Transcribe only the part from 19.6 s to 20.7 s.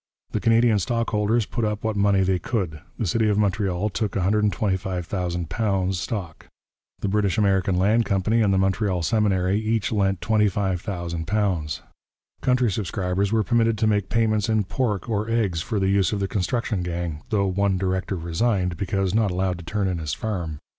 turn in his farm.